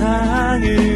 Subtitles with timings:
[0.00, 0.89] 세상을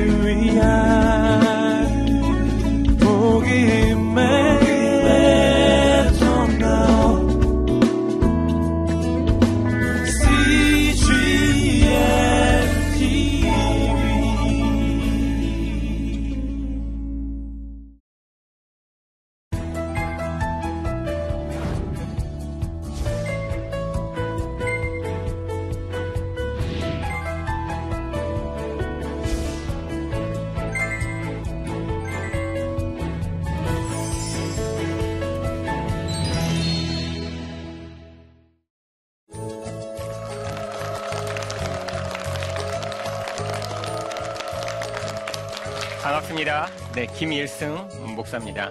[48.35, 48.71] 목사입니다.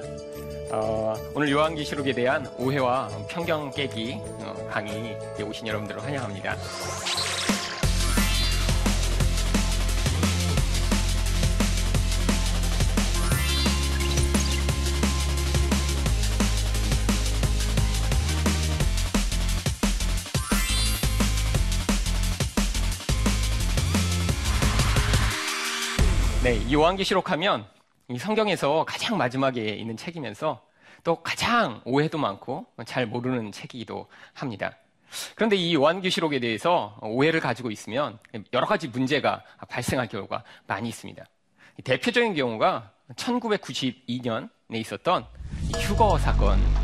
[0.72, 6.58] 어, 오늘 요한계시록에 대한 오해와 편견 깨기 어, 강의에 오신 여러분들을 환영합니다.
[26.44, 27.73] 네, 이 요한계시록 하면 이
[28.18, 30.62] 성경에서 가장 마지막에 있는 책이면서
[31.04, 34.78] 또 가장 오해도 많고 잘 모르는 책이기도 합니다.
[35.36, 38.18] 그런데 이 요한계시록에 대해서 오해를 가지고 있으면
[38.52, 41.24] 여러 가지 문제가 발생할 경우가 많이 있습니다.
[41.84, 45.26] 대표적인 경우가 1992년에 있었던
[45.78, 46.82] 휴거 사건입니다.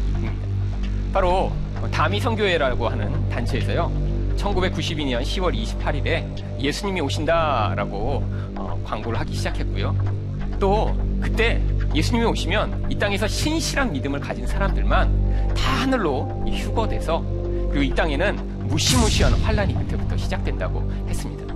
[1.14, 1.52] 바로
[1.92, 3.89] 다미 성교회라고 하는 단체에서요.
[4.38, 8.23] 1992년 10월 28일에 예수님이 오신다라고
[8.56, 10.29] 어, 광고를 하기 시작했고요.
[10.60, 11.62] 또 그때
[11.96, 17.24] 예수님이 오시면 이 땅에서 신실한 믿음을 가진 사람들만 다 하늘로 휴거돼서
[17.70, 21.54] 그리고 이 땅에는 무시무시한 환란이 그때부터 시작된다고 했습니다.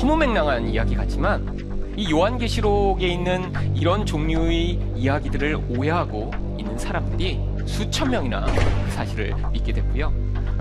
[0.00, 8.90] 허무맹랑한 이야기 같지만 이 요한계시록에 있는 이런 종류의 이야기들을 오해하고 있는 사람들이 수천 명이나 그
[8.92, 10.12] 사실을 믿게 됐고요.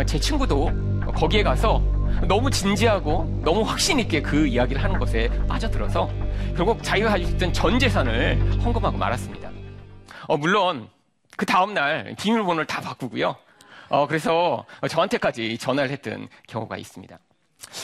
[0.05, 0.71] 제 친구도
[1.15, 1.81] 거기에 가서
[2.25, 6.09] 너무 진지하고 너무 확신 있게 그 이야기를 하는 것에 빠져들어서
[6.55, 9.51] 결국 자기가 가지고 있던 전 재산을 헌금하고 말았습니다.
[10.27, 10.89] 어, 물론
[11.35, 13.35] 그 다음 날 비밀번호를 다 바꾸고요.
[13.89, 17.17] 어, 그래서 저한테까지 전화를 했던 경우가 있습니다.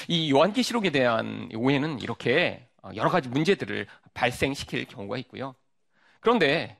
[0.07, 5.55] 이 요한계시록에 대한 오해는 이렇게 여러 가지 문제들을 발생시킬 경우가 있고요.
[6.19, 6.77] 그런데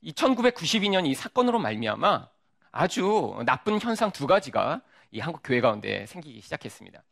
[0.00, 2.28] 이 1992년 이 사건으로 말미암아
[2.70, 7.02] 아주 나쁜 현상 두 가지가 이 한국 교회 가운데 생기기 시작했습니다.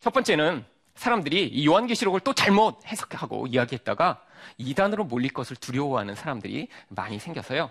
[0.00, 0.64] 첫 번째는
[0.94, 4.22] 사람들이 이 요한계시록을 또 잘못 해석하고 이야기했다가
[4.58, 7.70] 이단으로 몰릴 것을 두려워하는 사람들이 많이 생겨서요.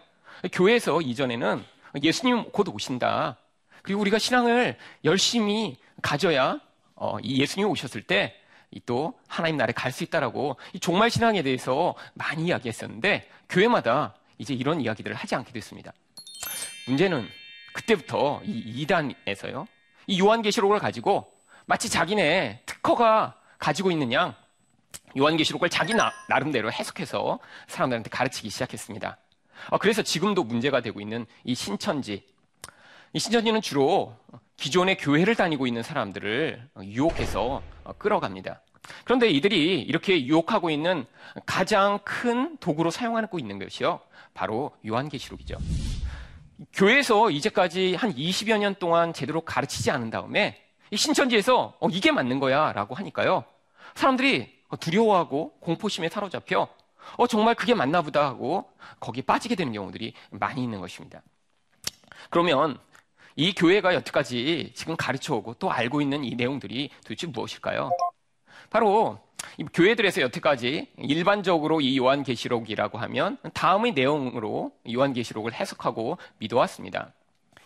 [0.52, 1.64] 교회에서 이전에는
[2.04, 3.38] 예수님 곧 오신다.
[3.82, 6.60] 그리고 우리가 신앙을 열심히 가져야
[6.96, 8.46] 어, 이 예수님이 오셨을 때
[8.86, 14.82] 또 하나님 나라에 갈 수 있다라고 이 종말 신앙에 대해서 많이 이야기했었는데 교회마다 이제 이런
[14.82, 15.94] 이야기들을 하지 않게 됐습니다.
[16.88, 17.28] 문제는
[17.76, 19.68] 그때부터 이 이단에서요.
[20.08, 21.30] 이 요한계시록을 가지고
[21.66, 24.34] 마치 자기네 특허가 가지고 있는 양
[25.18, 29.18] 요한계시록을 자기 나, 름대로 해석해서 사람들한테 가르치기 시작했습니다.
[29.72, 32.26] 어, 그래서 지금도 문제가 되고 있는 이 신천지.
[33.12, 34.16] 이 신천지는 주로
[34.56, 38.62] 기존의 교회를 다니고 있는 사람들을 유혹해서 어, 끌어갑니다.
[39.04, 41.06] 그런데 이들이 이렇게 유혹하고 있는
[41.46, 44.00] 가장 큰 도구로 사용하고 있는 것이요.
[44.34, 45.58] 바로 요한계시록이죠.
[46.74, 50.62] 교회에서 이제까지 한 20여 년 동안 제대로 가르치지 않은 다음에
[50.94, 53.44] 신천지에서 어, 이게 맞는 거야 라고 하니까요.
[53.96, 56.68] 사람들이 두려워하고 공포심에 사로잡혀
[57.18, 61.22] 어, 정말 그게 맞나 보다 하고 거기에 빠지게 되는 경우들이 많이 있는 것입니다.
[62.30, 62.80] 그러면
[63.36, 67.92] 이 교회가 여태까지 지금 가르쳐 오고 또 알고 있는 이 내용들이 도대체 무엇일까요?
[68.70, 69.20] 바로
[69.74, 77.14] 교회들에서 여태까지 일반적으로 이 요한계시록이라고 하면 다음의 내용으로 요한계시록을 해석하고 믿어왔습니다.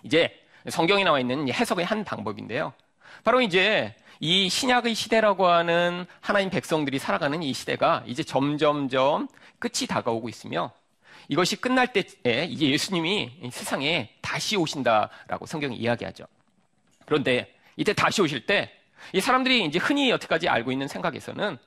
[0.03, 0.33] 이제
[0.69, 2.73] 성경에 나와 있는 해석의 한 방법인데요.
[3.23, 9.27] 바로 이제 이 신약의 시대라고 하는 하나님 백성들이 살아가는 이 시대가 이제 점점점
[9.59, 10.71] 끝이 다가오고 있으며
[11.27, 16.25] 이것이 끝날 때에 이제 예수님이 세상에 다시 오신다라고 성경이 이야기하죠.
[17.05, 18.79] 그런데 이때 다시 오실 때
[19.13, 21.57] 이 사람들이 이제 흔히 여태까지 알고 있는 생각에서는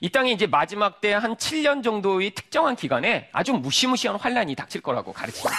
[0.00, 5.12] 이 땅에 이제 마지막 때 한 7년 정도의 특정한 기간에 아주 무시무시한 환란이 닥칠 거라고
[5.12, 5.56] 가르칩니다.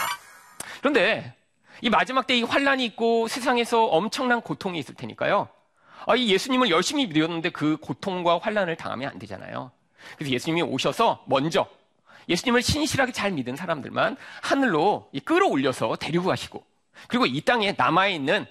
[0.80, 1.34] 그런데
[1.82, 5.48] 이 마지막 때 이 환란이 있고 세상에서 엄청난 고통이 있을 테니까요.
[6.08, 9.72] 아, 이 예수님을 열심히 믿었는데 그 고통과 환란을 당하면 안 되잖아요.
[10.18, 11.68] 그래서 예수님이 오셔서 먼저
[12.30, 16.64] 예수님을 신실하게 잘 믿은 사람들만 하늘로 끌어올려서 데리고 가시고
[17.08, 18.46] 그리고 이 땅에 남아 있는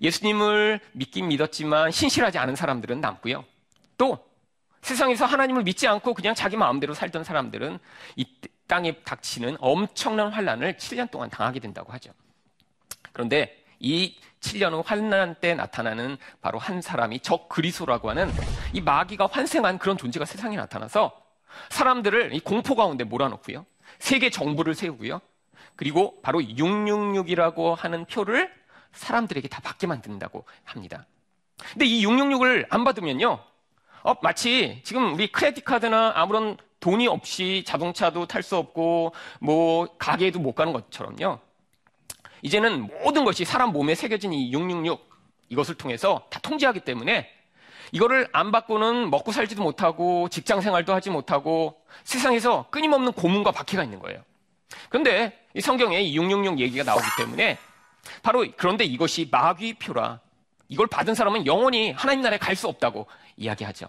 [0.00, 3.44] 예수님을 믿긴 믿었지만 신실하지 않은 사람들은 남고요.
[3.96, 4.18] 또
[4.84, 7.78] 세상에서 하나님을 믿지 않고 그냥 자기 마음대로 살던 사람들은
[8.16, 8.26] 이
[8.66, 12.12] 땅에 닥치는 엄청난 환란을 7년 동안 당하게 된다고 하죠.
[13.12, 18.30] 그런데 이 7년 후 환란 때 나타나는 바로 한 사람이 적 그리스도라고 하는
[18.74, 21.18] 이 마귀가 환생한 그런 존재가 세상에 나타나서
[21.70, 23.64] 사람들을 이 공포 가운데 몰아넣고요.
[23.98, 25.22] 세계 정부를 세우고요.
[25.76, 28.52] 그리고 바로 666이라고 하는 표를
[28.92, 31.06] 사람들에게 다 받게 만든다고 합니다.
[31.72, 33.53] 근데 이 666을 안 받으면요.
[34.04, 40.38] 어, 마치 지금 우리 크레딧 카드나 아무런 돈이 없이 자동차도 탈 수 없고 뭐 가게에도
[40.38, 41.40] 못 가는 것처럼요.
[42.42, 45.08] 이제는 모든 것이 사람 몸에 새겨진 이 666
[45.48, 47.30] 이것을 통해서 다 통제하기 때문에
[47.92, 54.00] 이거를 안 받고는 먹고 살지도 못하고 직장 생활도 하지 못하고 세상에서 끊임없는 고문과 박해가 있는
[54.00, 54.22] 거예요.
[54.90, 57.56] 그런데 이 성경에 이 666 얘기가 나오기 때문에
[58.22, 60.20] 바로 그런데 이것이 마귀표라.
[60.74, 63.06] 이걸 받은 사람은 영원히 하나님 나라에 갈 수 없다고
[63.36, 63.86] 이야기하죠.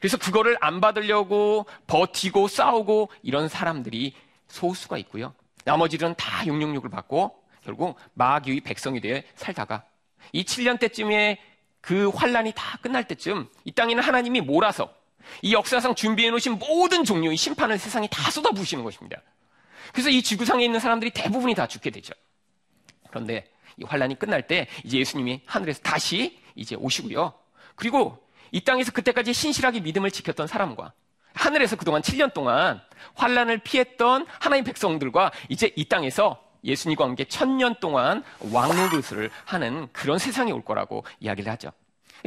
[0.00, 4.14] 그래서 그거를 안 받으려고 버티고 싸우고 이런 사람들이
[4.48, 5.34] 소수가 있고요.
[5.64, 9.84] 나머지는 다 666을 받고 결국 마귀의 백성이 되어 살다가
[10.32, 11.38] 이 7년 때쯤에
[11.82, 14.88] 그 환란이 다 끝날 때쯤 이 땅에는 하나님이 몰아서
[15.42, 19.20] 이 역사상 준비해 놓으신 모든 종류의 심판을 세상에 다 쏟아부으시는 것입니다.
[19.92, 22.14] 그래서 이 지구상에 있는 사람들이 대부분이 다 죽게 되죠.
[23.08, 23.46] 그런데
[23.76, 27.34] 이 환란이 끝날 때 이제 예수님이 하늘에서 다시 이제 오시고요.
[27.74, 28.18] 그리고
[28.52, 30.92] 이 땅에서 그때까지 신실하게 믿음을 지켰던 사람과
[31.34, 32.80] 하늘에서 그동안 7년 동안
[33.14, 40.50] 환란을 피했던 하나님 백성들과 이제 이 땅에서 예수님과 함께 천년 동안 왕노릇을 하는 그런 세상이
[40.52, 41.70] 올 거라고 이야기를 하죠.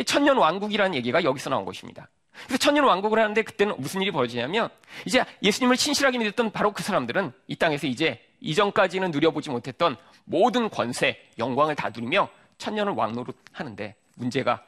[0.06, 2.07] 천년 왕국이라는 얘기가 여기서 나온 것입니다.
[2.46, 4.69] 그래서 천년 왕국을 하는데 그때는 무슨 일이 벌어지냐면
[5.06, 11.18] 이제 예수님을 신실하게 믿었던 바로 그 사람들은 이 땅에서 이제 이전까지는 누려보지 못했던 모든 권세,
[11.38, 14.62] 영광을 다 누리며 천년을 왕노릇 하는데 문제가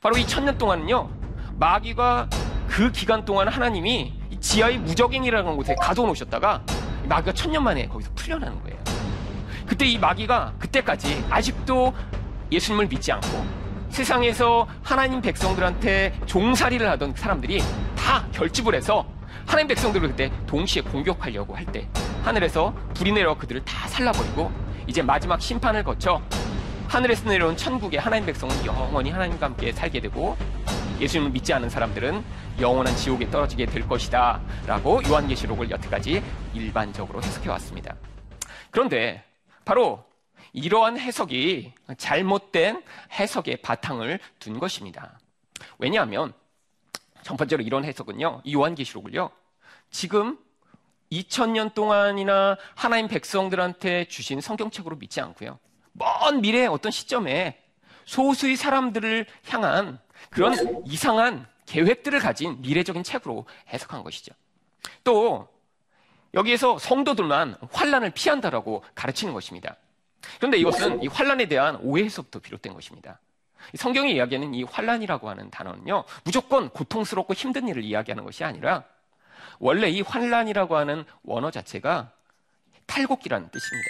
[0.00, 1.10] 바로 이 천년 동안은요
[1.58, 2.28] 마귀가
[2.68, 6.62] 그 기간 동안 하나님이 지하의 무적행이라는 곳에 가둬놓으셨다가
[7.08, 8.78] 마귀가 천년 만에 거기서 풀려나는 거예요.
[9.66, 11.92] 그때 이 마귀가 그때까지 아직도
[12.52, 13.44] 예수님을 믿지 않고
[13.90, 17.60] 세상에서 하나님 백성들한테 종살이를 하던 사람들이
[17.96, 19.06] 다 결집을 해서
[19.48, 21.88] 하나님 백성들을 그때 동시에 공격하려고 할 때
[22.22, 24.52] 하늘에서 불이 내려 그들을 다 살라버리고
[24.86, 26.22] 이제 마지막 심판을 거쳐
[26.88, 30.36] 하늘에서 내려온 천국의 하나님 백성은 영원히 하나님과 함께 살게 되고
[31.00, 32.24] 예수님을 믿지 않은 사람들은
[32.60, 36.22] 영원한 지옥에 떨어지게 될 것이다 라고 요한계시록을 여태까지
[36.54, 37.94] 일반적으로 해석해 왔습니다.
[38.70, 39.22] 그런데
[39.64, 40.04] 바로
[40.52, 45.18] 이러한 해석이 잘못된 해석의 바탕을 둔 것입니다.
[45.78, 46.32] 왜냐하면
[47.22, 48.42] 첫 번째로 이런 해석은요.
[48.44, 49.30] 이 요한계시록을요.
[49.90, 50.38] 지금
[51.12, 55.58] 2000년 동안이나 하나님 백성들한테 주신 성경책으로 믿지 않고요.
[55.92, 57.62] 먼 미래의 어떤 시점에
[58.04, 59.98] 소수의 사람들을 향한
[60.30, 60.54] 그런
[60.86, 64.34] 이상한 계획들을 가진 미래적인 책으로 해석한 것이죠.
[65.04, 65.48] 또
[66.34, 69.76] 여기에서 성도들만 환란을 피한다라고 가르치는 것입니다.
[70.38, 73.20] 그런데 이것은 이 환란에 대한 오해에서부터 비롯된 것입니다.
[73.74, 78.84] 성경이 이야기하는 이 환란이라고 하는 단어는요, 무조건 고통스럽고 힘든 일을 이야기하는 것이 아니라
[79.58, 82.12] 원래 이 환란이라고 하는 원어 자체가
[82.86, 83.88] 탈곡기라는 뜻입니다.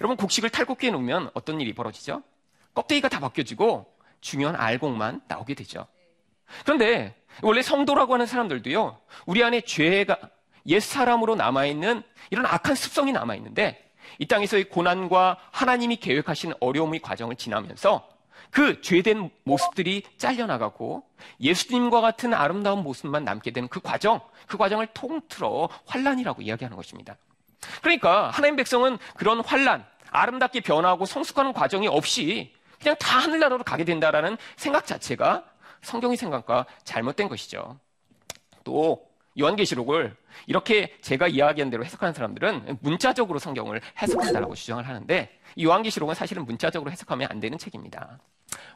[0.00, 2.22] 여러분 곡식을 탈곡기에 놓으면 어떤 일이 벌어지죠?
[2.74, 3.86] 껍데기가 다 벗겨지고
[4.20, 5.86] 중요한 알곡만 나오게 되죠.
[6.64, 10.18] 그런데 원래 성도라고 하는 사람들도요, 우리 안에 죄가
[10.66, 18.08] 옛 사람으로 남아있는 이런 악한 습성이 남아있는데 이 땅에서의 고난과 하나님이 계획하신 어려움의 과정을 지나면서
[18.54, 21.02] 그 죄된 모습들이 잘려나가고
[21.40, 27.16] 예수님과 같은 아름다운 모습만 남게 되는 그 과정, 그 과정을 통틀어 환란이라고 이야기하는 것입니다.
[27.82, 34.36] 그러니까 하나님 백성은 그런 환란, 아름답게 변하고 성숙하는 과정이 없이 그냥 다 하늘나라로 가게 된다라는
[34.54, 35.44] 생각 자체가
[35.82, 37.80] 성경의 생각과 잘못된 것이죠.
[38.62, 39.04] 또
[39.36, 46.44] 요한계시록을 이렇게 제가 이야기한 대로 해석하는 사람들은 문자적으로 성경을 해석한다라고 주장을 하는데 이 요한계시록은 사실은
[46.44, 48.20] 문자적으로 해석하면 안 되는 책입니다.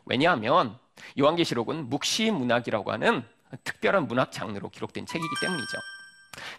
[0.05, 0.79] 왜냐하면
[1.19, 3.25] 요한계시록은 묵시 문학이라고 하는
[3.65, 5.79] 특별한 문학 장르로 기록된 책이기 때문이죠.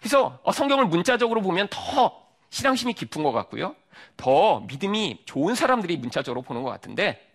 [0.00, 3.76] 그래서 어, 성경을 문자적으로 보면 더 신앙심이 깊은 것 같고요.
[4.16, 7.26] 더 믿음이 좋은 사람들이 문자적으로 보는 것 같은데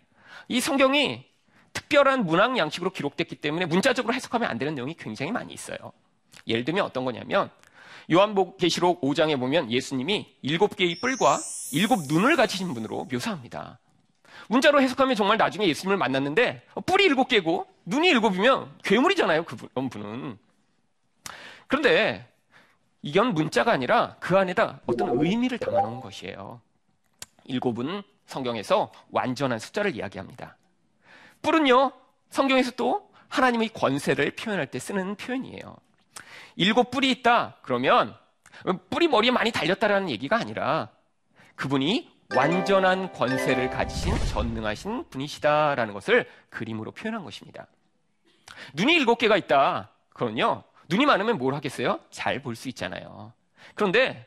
[0.48, 1.26] 이 성경이
[1.74, 5.78] 특별한 문학 양식으로 기록됐기 때문에 문자적으로 해석하면 안 되는 내용이 굉장히 많이 있어요.
[6.48, 7.50] 예를 들면 어떤 거냐면
[8.12, 11.40] 요한계시록 5장에 보면 예수님이 일곱 개의 뿔과
[11.72, 13.80] 일곱 눈을 가지신 분으로 묘사합니다.
[14.50, 19.44] 문자로 해석하면 정말 나중에 예수님을 만났는데 뿔이 일곱 개고 눈이 일곱이면 괴물이잖아요.
[19.46, 20.38] 그분은.
[21.68, 22.32] 그런데
[23.02, 26.62] 이건 문자가 아니라 그 안에다 어떤 의미를 담아놓은 것이에요.
[27.46, 30.58] 일곱은 성경에서 완전한 숫자를 이야기합니다.
[31.42, 31.92] 뿔은요,
[32.30, 35.78] 성경에서 또 하나님의 권세를 표현할 때 쓰는 표현이에요.
[36.56, 37.58] 일곱 뿔이 있다.
[37.62, 38.16] 그러면
[38.90, 40.90] 뿔이 머리에 많이 달렸다라는 얘기가 아니라
[41.56, 47.68] 그분이 완전한 권세를 가지신 전능하신 분이시다라는 것을 그림으로 표현한 것입니다.
[48.74, 49.92] 눈이 일곱 개가 있다.
[50.14, 50.64] 그럼요.
[50.90, 52.00] 눈이 많으면 뭘 하겠어요?
[52.10, 53.34] 잘 볼 수 있잖아요.
[53.76, 54.26] 그런데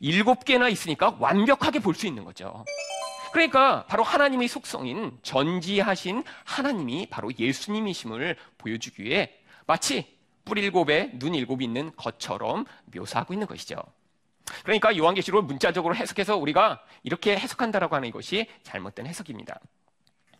[0.00, 2.64] 일곱 개나 있으니까 완벽하게 볼 수 있는 거죠.
[3.32, 9.32] 그러니까 바로 하나님의 속성인 전지하신 하나님이 바로 예수님이심을 보여주기 위해
[9.66, 10.14] 마치
[10.44, 12.64] 뿔 일곱에 눈 일곱이 있는 것처럼
[12.94, 13.76] 묘사하고 있는 것이죠.
[14.62, 19.58] 그러니까 요한계시록을 문자적으로 해석해서 우리가 이렇게 해석한다라고 하는 것이 잘못된 해석입니다.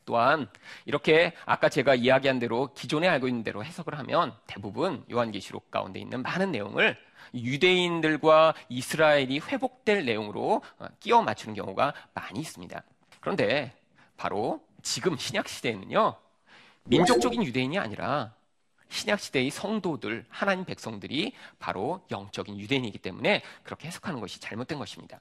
[0.04, 0.48] 또한
[0.84, 6.22] 이렇게 아까 제가 이야기한 대로 기존에 알고 있는 대로 해석을 하면 대부분 요한계시록 가운데 있는
[6.22, 6.96] 많은 내용을
[7.34, 12.82] 유대인들과 이스라엘이 회복될 내용으로 어, 끼워 맞추는 경우가 많이 있습니다.
[13.20, 13.72] 그런데
[14.16, 16.16] 바로 지금 신약 시대에는요.
[16.84, 18.34] 민족적인 유대인이 아니라
[18.88, 25.20] 신약 시대의 성도들, 하나님 백성들이 바로 영적인 유대인이기 때문에 그렇게 해석하는 것이 잘못된 것입니다.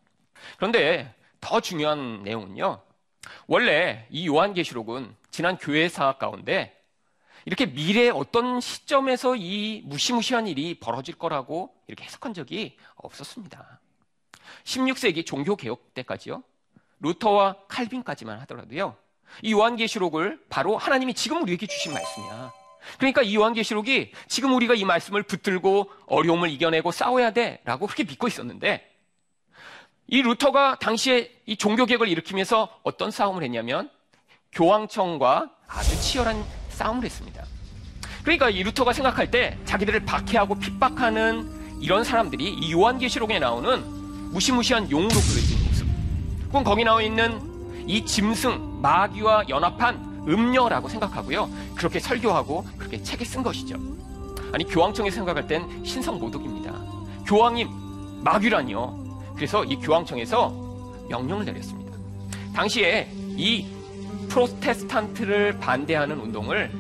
[0.58, 2.82] 그런데 더 중요한 내용은요.
[3.48, 6.80] 원래 이 요한계시록은 지난 교회사 가운데
[7.46, 13.80] 이렇게 미래에 어떤 시점에서 이 무시무시한 일이 벌어질 거라고 이렇게 해석한 적이 없었습니다.
[14.64, 16.44] 16세기 종교개혁 때까지요.
[17.00, 18.96] 루터와 칼빈까지만 하더라도요.
[19.42, 22.63] 이 요한계시록을 바로 하나님이 지금 우리에게 주신 말씀이야.
[22.98, 28.28] 그러니까 이 요한계시록이 지금 우리가 이 말씀을 붙들고 어려움을 이겨내고 싸워야 돼 라고 그렇게 믿고
[28.28, 28.90] 있었는데
[30.08, 33.90] 이 루터가 당시에 이 종교개혁을 일으키면서 어떤 싸움을 했냐면
[34.52, 37.44] 교황청과 아주 치열한 싸움을 했습니다.
[38.24, 43.82] 그러니까 이 루터가 생각할 때 자기들을 박해하고 핍박하는 이런 사람들이 이 요한계시록에 나오는
[44.32, 45.88] 무시무시한 용으로 그려진 모습.
[46.48, 47.42] 혹은 거기 나와 있는
[47.88, 51.50] 이 짐승, 마귀와 연합한 음녀라고 생각하고요.
[51.76, 53.78] 그렇게 설교하고 그렇게 책에 쓴 것이죠.
[54.52, 56.74] 아니 교황청에 생각할 땐 신성 모독입니다.
[57.26, 57.70] 교황님
[58.24, 59.34] 마귀라니요.
[59.36, 61.98] 그래서 이 교황청에서 명령을 내렸습니다.
[62.54, 63.66] 당시에 이
[64.30, 66.72] 프로테스탄트를 반대하는 운동을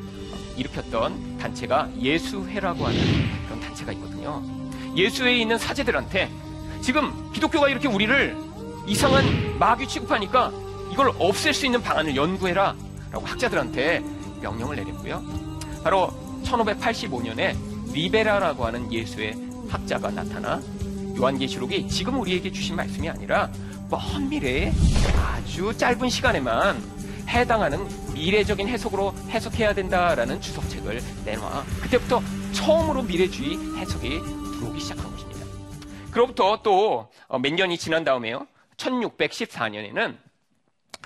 [0.55, 2.99] 일으켰던 단체가 예수회라고 하는
[3.45, 4.41] 그런 단체가 있거든요.
[4.95, 6.29] 예수회에 있는 사제들한테
[6.81, 8.37] 지금 기독교가 이렇게 우리를
[8.87, 10.51] 이상한 마귀 취급하니까
[10.91, 12.75] 이걸 없앨 수 있는 방안을 연구해라
[13.13, 14.03] 라고 학자들한테
[14.41, 15.23] 명령을 내렸고요.
[15.83, 16.11] 바로
[16.43, 17.55] 1585년에
[17.93, 19.35] 리베라라고 하는 예수의
[19.69, 20.59] 학자가 나타나
[21.15, 23.49] 요한계시록이 지금 우리에게 주신 말씀이 아니라
[23.89, 24.73] 먼 미래에
[25.15, 26.81] 아주 짧은 시간에만
[27.29, 31.63] 해당하는 미래적인 해석으로 해석해야 된다라는 주석책을 내놔.
[31.81, 34.09] 그때부터 처음으로 미래주의 해석이
[34.59, 35.45] 들어오기 시작한 것입니다.
[36.11, 38.47] 그로부터 또 몇 년이 지난 다음에요.
[38.77, 40.17] 1614년에는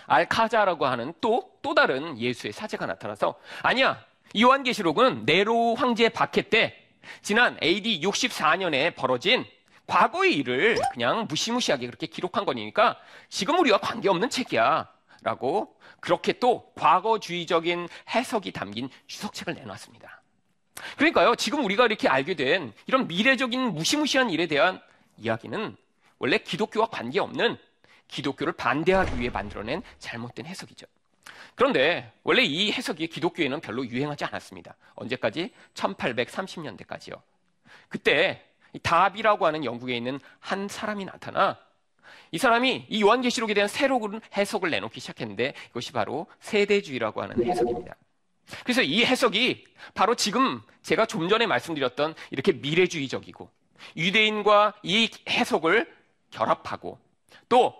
[0.07, 4.03] 알카자라고 하는 또, 또 다른 예수의 사제가 나타나서 아니야.
[4.37, 6.75] 요한계시록은 네로 황제 박해 때
[7.21, 9.45] 지난 AD 64년에 벌어진
[9.85, 12.97] 과거의 일을 그냥 무시무시하게 그렇게 기록한 거니까
[13.29, 14.89] 지금 우리와 관계없는 책이야.
[15.23, 20.21] 라고 그렇게 또 과거주의적인 해석이 담긴 주석책을 내놨습니다.
[20.95, 24.79] 그러니까요, 지금 우리가 이렇게 알게 된 이런 미래적인 무시무시한 일에 대한
[25.17, 25.75] 이야기는
[26.19, 27.57] 원래 기독교와 관계없는
[28.07, 30.85] 기독교를 반대하기 위해 만들어낸 잘못된 해석이죠.
[31.55, 34.75] 그런데 원래 이 해석이 기독교에는 별로 유행하지 않았습니다.
[34.95, 35.51] 언제까지?
[35.73, 37.19] 1830년대까지요.
[37.89, 38.43] 그때
[38.83, 41.57] 다비라고 하는 영국에 있는 한 사람이 나타나
[42.31, 47.95] 이 사람이 이 요한계시록에 대한 새로운 해석을 내놓기 시작했는데 이것이 바로 세대주의라고 하는 해석입니다.
[48.63, 53.49] 그래서 이 해석이 바로 지금 제가 좀 전에 말씀드렸던 이렇게 미래주의적이고
[53.95, 55.93] 유대인과 이 해석을
[56.31, 56.99] 결합하고
[57.49, 57.75] 또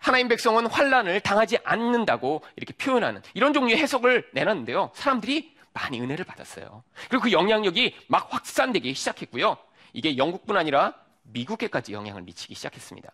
[0.00, 4.90] 하나님 백성은 환란을 당하지 않는다고 이렇게 표현하는 이런 종류의 해석을 내놨는데요.
[4.94, 6.82] 사람들이 많이 은혜를 받았어요.
[7.08, 9.56] 그리고 그 영향력이 막 확산되기 시작했고요.
[9.92, 13.12] 이게 영국뿐 아니라 미국에까지 영향을 미치기 시작했습니다.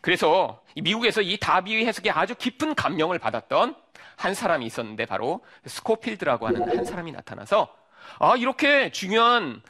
[0.00, 3.76] 그래서 미국에서 이 다비의 해석에 아주 깊은 감명을 받았던
[4.16, 7.74] 한 사람이 있었는데 바로 스코필드라고 하는 한 사람이 나타나서
[8.18, 9.62] 아 이렇게 중요한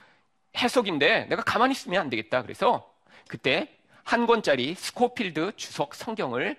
[0.56, 2.42] 해석인데 내가 가만히 있으면 안 되겠다.
[2.42, 2.90] 그래서
[3.28, 3.68] 그때
[4.04, 6.56] 한 권짜리 스코필드 주석 성경을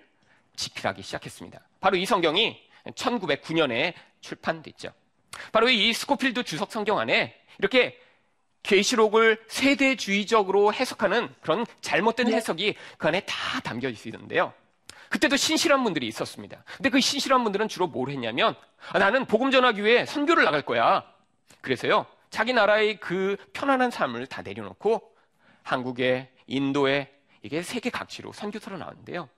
[0.56, 1.60] 집필하기 시작했습니다.
[1.80, 4.92] 바로 이 성경이 1909년에 출판됐죠.
[5.52, 8.00] 바로 이 스코필드 주석 성경 안에 이렇게
[8.64, 12.36] 계시록을 세대주의적으로 해석하는 그런 잘못된 네.
[12.36, 14.54] 해석이 그 안에 다 담겨 있었는데요.
[15.10, 16.64] 그때도 신실한 분들이 있었습니다.
[16.78, 18.56] 근데 그 신실한 분들은 주로 뭘 했냐면
[18.92, 21.04] 아, 나는 복음 전하기 위해 선교를 나갈 거야.
[21.62, 22.06] 그래서요.
[22.30, 25.02] 자기 나라의 그 편안한 삶을 다 내려놓고
[25.62, 29.30] 한국에 인도에 이게 세계 각지로 선교사로 나왔는데요.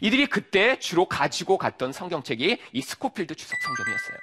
[0.00, 4.16] 이들이 그때 주로 가지고 갔던 성경책이 이 스코필드 주석 성경이었어요.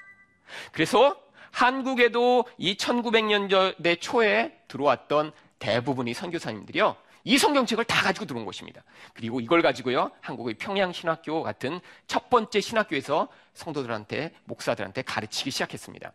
[0.71, 1.19] 그래서
[1.51, 6.95] 한국에도 이 1900년대 초에 들어왔던 대부분의 선교사님들이요.
[7.25, 8.81] 이 성경책을 다 가지고 들어온 것입니다.
[9.13, 10.11] 그리고 이걸 가지고요.
[10.21, 16.11] 한국의 평양신학교 같은 첫 번째 신학교에서 성도들한테, 목사들한테 가르치기 시작했습니다.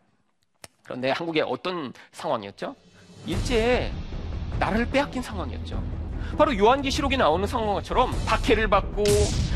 [0.82, 2.74] 그런데 한국에 어떤 상황이었죠?
[3.26, 3.92] 일제
[4.58, 6.03] 나라를 빼앗긴 상황이었죠.
[6.36, 9.04] 바로 요한계시록에 나오는 상황처럼 박해를 받고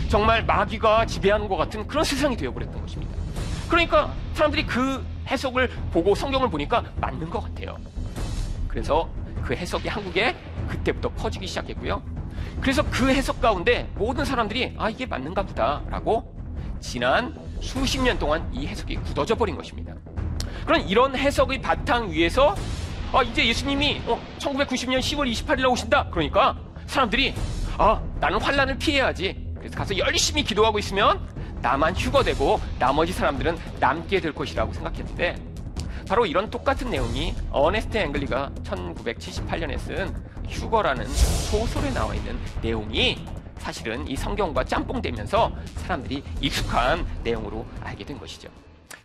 [0.08, 3.14] 정말 마귀가 지배하는 것 같은 그런 세상이 되어버렸던 것입니다.
[3.68, 7.76] 그러니까 사람들이 그 해석을 보고 성경을 보니까 맞는 것 같아요.
[8.66, 9.08] 그래서
[9.42, 10.34] 그 해석이 한국에
[10.68, 12.02] 그때부터 퍼지기 시작했고요.
[12.60, 16.34] 그래서 그 해석 가운데 모든 사람들이 아 이게 맞는가 보다라고
[16.80, 19.94] 지난 수십 년 동안 이 해석이 굳어져 버린 것입니다.
[20.64, 22.54] 그런 이런 해석의 바탕 위에서
[23.12, 26.10] 아 이제 예수님이 어, 1990년 10월 28일 날 오신다.
[26.10, 27.34] 그러니까 사람들이
[27.78, 29.46] 아 나는 환란을 피해야지.
[29.56, 31.26] 그래서 가서 열심히 기도하고 있으면
[31.62, 35.36] 나만 휴거되고 나머지 사람들은 남게 될 것이라고 생각했는데
[36.06, 40.14] 바로 이런 똑같은 내용이 어네스트 앵글리가 1978년에 쓴
[40.48, 43.24] 휴거라는 소설에 나와 있는 내용이
[43.58, 48.48] 사실은 이 성경과 짬뽕되면서 사람들이 익숙한 내용으로 알게 된 것이죠.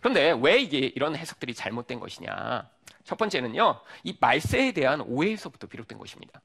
[0.00, 2.68] 그런데 왜 이게 이런 해석들이 잘못된 것이냐?
[3.04, 6.40] 첫 번째는요, 이 말세에 대한 오해에서부터 비롯된 것입니다.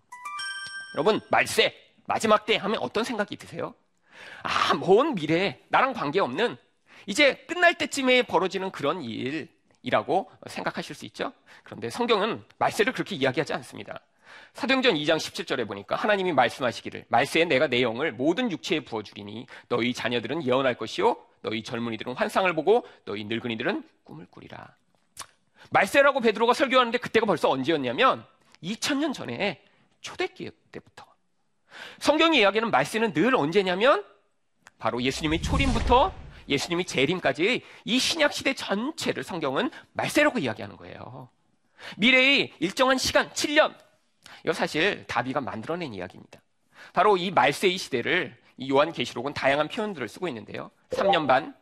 [0.95, 1.73] 여러분, 말세,
[2.05, 3.73] 마지막 때 하면 어떤 생각이 드세요?
[4.43, 6.57] 아, 먼 미래, 나랑 관계없는,
[7.05, 11.31] 이제 끝날 때쯤에 벌어지는 그런 일이라고 생각하실 수 있죠?
[11.63, 14.01] 그런데 성경은 말세를 그렇게 이야기하지 않습니다.
[14.53, 20.45] 사도행전 2장 17절에 보니까 하나님이 말씀하시기를 말세에 내가 내 영을 모든 육체에 부어주리니 너희 자녀들은
[20.45, 24.75] 예언할 것이요 너희 젊은이들은 환상을 보고 너희 늙은이들은 꿈을 꾸리라.
[25.69, 28.25] 말세라고 베드로가 설교하는데 그때가 벌써 언제였냐면
[28.63, 29.63] 2000년 전에
[30.01, 31.05] 초대기회 때부터.
[31.99, 34.03] 성경이 이야기하는 말세는 늘 언제냐면
[34.77, 36.13] 바로 예수님의 초림부터
[36.47, 41.29] 예수님이 재림까지 이 신약 시대 전체를 성경은 말세라고 이야기하는 거예요.
[41.97, 43.75] 미래의 일정한 시간 7년.
[44.43, 46.41] 이거 사실 다비가 만들어낸 이야기입니다.
[46.93, 50.71] 바로 이 말세의 시대를 이 요한계시록은 다양한 표현들을 쓰고 있는데요.
[50.89, 51.55] 3년 반,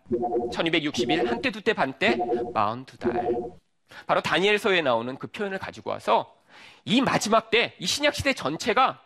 [0.52, 3.58] 1260일, 한때, 두때, 반때, 42달.
[4.06, 6.36] 바로 다니엘서에 나오는 그 표현을 가지고 와서
[6.86, 9.02] 이 마지막 때, 이 신약 시대 전체가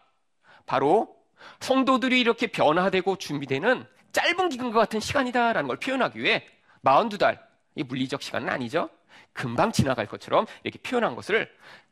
[0.65, 1.15] 바로
[1.59, 6.45] 성도들이 이렇게 변화되고 준비되는 짧은 기간과 같은 시간이다라는 걸 표현하기 위해
[6.83, 7.39] 42달,
[7.75, 8.89] 이 물리적 시간은 아니죠.
[9.33, 11.51] 금방 지나갈 것처럼 이렇게 표현한 것을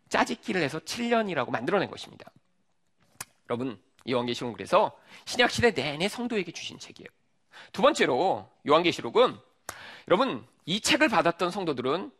[0.10, 2.30] 짜집기를 해서 7년이라고 만들어낸 것입니다.
[3.50, 7.08] 여러분, 요한계시록은 그래서 신약시대 내내 성도에게 주신 책이에요.
[7.72, 9.38] 두 번째로 요한계시록은
[10.08, 12.12] 여러분, 이 책을 받았던 성도들은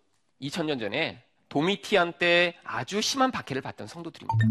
[0.42, 4.46] 2000년 전에 도미티안 때 아주 심한 박해를 받던 성도들입니다.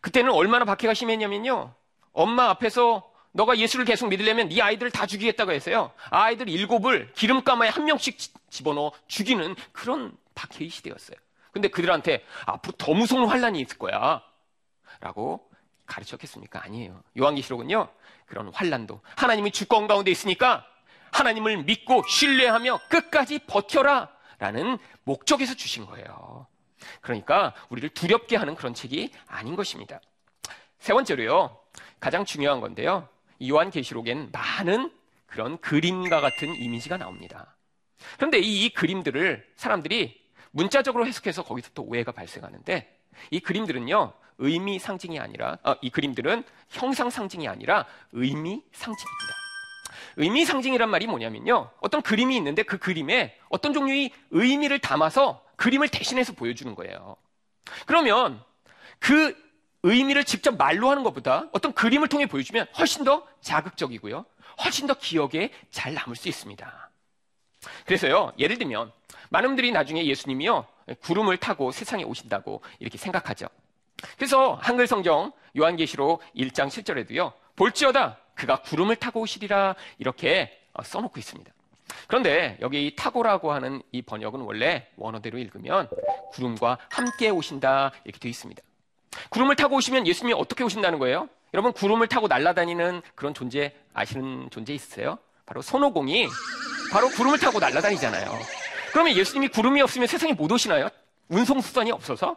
[0.00, 1.74] 그때는 얼마나 박해가 심했냐면요.
[2.12, 5.92] 엄마 앞에서 너가 예수를 계속 믿으려면 네 아이들을 다 죽이겠다고 했어요.
[6.10, 8.18] 아이들 일곱을 기름가마에 한 명씩
[8.50, 11.16] 집어넣어 죽이는 그런 박해의 시대였어요.
[11.52, 14.22] 근데 그들한테 앞으로 더 무서운 환란이 있을 거야.
[15.00, 15.50] 라고
[15.86, 16.62] 가르쳤겠습니까?
[16.64, 17.02] 아니에요.
[17.18, 17.88] 요한계시록은요.
[18.26, 20.66] 그런 환란도 하나님이 주권 가운데 있으니까
[21.12, 26.46] 하나님을 믿고 신뢰하며 끝까지 버텨라 라는 목적에서 주신 거예요.
[27.00, 30.00] 그러니까 우리를 두렵게 하는 그런 책이 아닌 것입니다.
[30.78, 31.58] 세 번째로요.
[32.00, 33.08] 가장 중요한 건데요.
[33.42, 34.92] 요한계시록엔 많은
[35.26, 37.56] 그런 그림과 같은 이미지가 나옵니다.
[38.16, 40.20] 그런데 이, 이 그림들을 사람들이
[40.50, 42.98] 문자적으로 해석해서 거기서부터 오해가 발생하는데
[43.30, 49.35] 이 그림들은요 의미 상징이 아니라 어, 이 그림들은 형상 상징이 아니라 의미 상징입니다.
[50.16, 56.32] 의미 상징이란 말이 뭐냐면요 어떤 그림이 있는데 그 그림에 어떤 종류의 의미를 담아서 그림을 대신해서
[56.32, 57.16] 보여주는 거예요.
[57.86, 58.42] 그러면
[58.98, 59.36] 그
[59.82, 64.24] 의미를 직접 말로 하는 것보다 어떤 그림을 통해 보여주면 훨씬 더 자극적이고요.
[64.64, 66.90] 훨씬 더 기억에 잘 남을 수 있습니다.
[67.84, 68.92] 그래서요, 예를 들면,
[69.28, 70.66] 많은 분들이 나중에 예수님이요,
[71.00, 73.48] 구름을 타고 세상에 오신다고 이렇게 생각하죠.
[74.16, 81.50] 그래서 한글 성경 요한계시록 1장 7절에도요, 볼지어다 그가 구름을 타고 오시리라 이렇게 어, 써놓고 있습니다.
[82.06, 85.88] 그런데 여기 타고라고 하는 이 번역은 원래 원어대로 읽으면
[86.32, 88.62] 구름과 함께 오신다 이렇게 되어 있습니다.
[89.30, 91.28] 구름을 타고 오시면 예수님이 어떻게 오신다는 거예요?
[91.54, 95.18] 여러분 구름을 타고 날아다니는 그런 존재 아시는 존재 있으세요?
[95.46, 96.28] 바로 손오공이
[96.92, 98.30] 바로 구름을 타고 날아다니잖아요.
[98.92, 100.88] 그러면 예수님이 구름이 없으면 세상에 못 오시나요?
[101.28, 102.36] 운송수단이 없어서?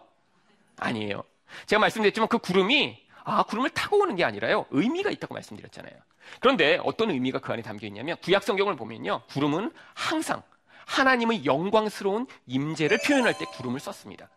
[0.77, 1.23] 아니에요.
[1.65, 2.97] 제가 말씀드렸지만 그 구름이
[3.29, 5.93] 아 구름을 타고 오는 게 아니라요 의미가 있다고 말씀드렸잖아요.
[6.39, 10.43] 그런데 어떤 의미가 그 안에 담겨 있냐면 구약 성경을 보면요 구름은 항상
[10.85, 14.29] 하나님의 영광스러운 임재를 표현할 때 구름을 썼습니다.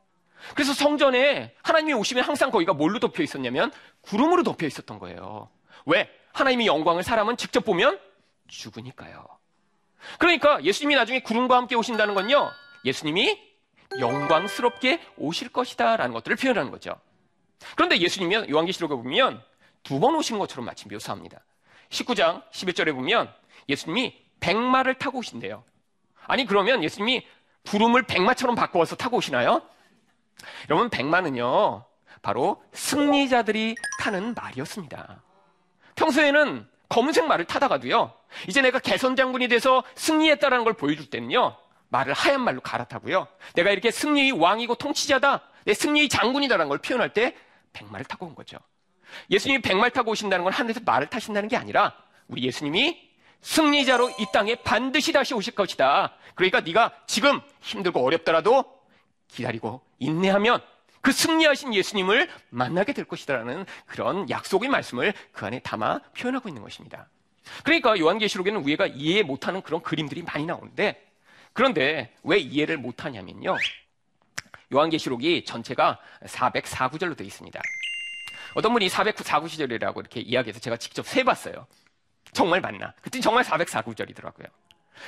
[0.54, 5.48] 그래서 성전에 하나님이 오시면 항상 거기가 뭘로 덮여 있었냐면 구름으로 덮여 있었던 거예요.
[5.86, 6.10] 왜?
[6.32, 7.98] 하나님의 영광을 사람은 직접 보면
[8.48, 9.26] 죽으니까요.
[10.18, 12.50] 그러니까 예수님이 나중에 구름과 함께 오신다는 건요.
[12.84, 13.38] 예수님이
[13.98, 16.94] 영광스럽게 오실 것이다라는 것들을 표현하는 거죠.
[17.76, 19.42] 그런데 예수님이 요한계시록에 보면
[19.82, 21.40] 두 번 오신 것처럼 마치 묘사합니다.
[21.90, 23.32] 19장 11절에 보면
[23.68, 25.64] 예수님이 백마를 타고 오신대요.
[26.26, 27.26] 아니 그러면 예수님이
[27.66, 29.62] 구름을 백마처럼 바꿔서 타고 오시나요?
[30.68, 31.84] 여러분 백마는요
[32.22, 35.22] 바로 승리자들이 타는 말이었습니다.
[35.96, 38.12] 평소에는 검은색 말을 타다가도요
[38.48, 41.56] 이제 내가 개선 장군이 돼서 승리했다라는 걸 보여줄 때는요
[41.88, 47.34] 말을 하얀 말로 갈아타고요 내가 이렇게 승리의 왕이고 통치자다 내 승리의 장군이다라는 걸 표현할 때
[47.72, 48.58] 백마를 타고 온 거죠.
[49.30, 51.94] 예수님이 백말 타고 오신다는 건 하늘에서 말을 타신다는 게 아니라
[52.28, 53.10] 우리 예수님이
[53.42, 56.14] 승리자로 이 땅에 반드시 다시 오실 것이다.
[56.34, 58.64] 그러니까 네가 지금 힘들고 어렵더라도
[59.28, 60.62] 기다리고 인내하면
[61.00, 67.08] 그 승리하신 예수님을 만나게 될 것이다라는 그런 약속의 말씀을 그 안에 담아 표현하고 있는 것입니다.
[67.64, 71.04] 그러니까 요한계시록에는 우리가 이해 못하는 그런 그림들이 많이 나오는데
[71.52, 73.56] 그런데 왜 이해를 못하냐면요.
[74.72, 77.60] 요한계시록이 전체가 404구절로 되어 있습니다.
[78.54, 81.66] 어떤 분이 404구절이라고 이렇게 이야기해서 제가 직접 세봤어요.
[82.32, 82.94] 정말 맞나?
[83.02, 84.46] 그때 정말 404구절이더라고요.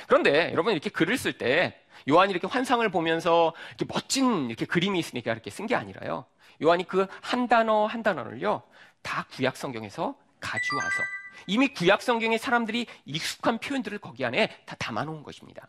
[0.07, 1.79] 그런데 여러분 이렇게 글을 쓸 때
[2.09, 6.25] 요한이 이렇게 환상을 보면서 이렇게 멋진 이렇게 그림이 있으니까 이렇게 쓴 게 아니라요.
[6.63, 8.63] 요한이 그 한 단어 한 단어를요
[9.01, 11.03] 다 구약 성경에서 가져와서
[11.47, 15.67] 이미 구약 성경의 사람들이 익숙한 표현들을 거기 안에 다 담아 놓은 것입니다.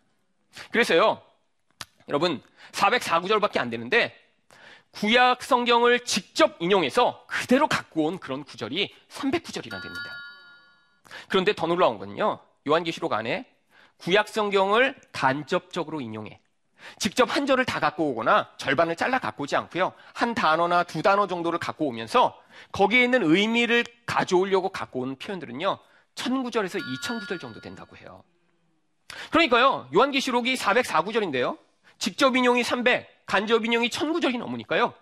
[0.71, 1.21] 그래서요
[2.09, 2.43] 여러분
[2.73, 4.15] 404구절밖에 안 되는데
[4.93, 10.05] 구약 성경을 직접 인용해서 그대로 갖고 온 그런 구절이 300구절이나 됩니다.
[11.29, 12.41] 그런데 더 놀라운 건요.
[12.67, 13.47] 요한계시록 안에
[13.99, 16.41] 구약 성경을 간접적으로 인용해
[16.99, 19.93] 직접 한 절을 다 갖고 오거나 절반을 잘라 갖고 오지 않고요.
[20.15, 22.41] 한 단어나 두 단어 정도를 갖고 오면서
[22.73, 25.79] 거기에 있는 의미를 가져오려고 갖고 온 표현들은요.
[26.15, 28.23] 1000구절에서 2000구절 정도 된다고 해요.
[29.31, 29.89] 그러니까요.
[29.95, 31.59] 요한계시록이 404구절인데요.
[31.99, 34.95] 직접 인용이 300, 간접 인용이 1000구절이 넘으니까요.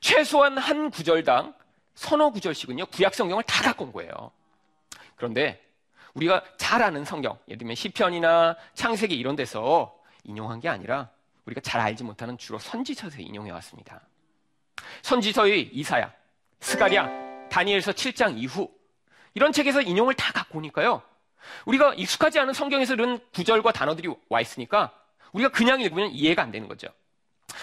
[0.00, 1.54] 최소한 한 구절당
[1.94, 2.86] 서너 구절씩은요.
[2.86, 4.30] 구약 성경을 다 갖고 온 거예요.
[5.16, 5.62] 그런데
[6.14, 11.10] 우리가 잘 아는 성경, 예를 들면 시편이나 창세기 이런 데서 인용한 게 아니라
[11.46, 14.00] 우리가 잘 알지 못하는 주로 선지서에서 인용해 왔습니다.
[15.02, 16.12] 선지서의 이사야,
[16.60, 18.70] 스가랴, 다니엘서 7장 이후
[19.34, 21.02] 이런 책에서 인용을 다 갖고 오니까요.
[21.66, 24.92] 우리가 익숙하지 않은 성경에서 이런 구절과 단어들이 와 있으니까
[25.32, 26.88] 우리가 그냥 읽으면 이해가 안 되는 거죠.